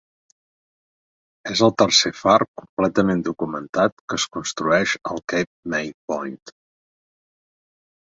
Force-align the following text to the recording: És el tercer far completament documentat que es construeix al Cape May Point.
És 1.49 1.59
el 1.65 1.73
tercer 1.81 2.11
far 2.21 2.37
completament 2.61 3.21
documentat 3.27 3.95
que 4.13 4.17
es 4.21 4.25
construeix 4.37 4.95
al 5.11 5.21
Cape 5.35 5.75
May 5.75 5.93
Point. 6.13 6.41